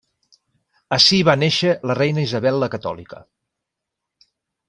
[0.95, 3.23] Ací hi va néixer la reina Isabel la Catòlica.